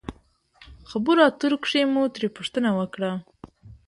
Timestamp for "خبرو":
0.89-1.19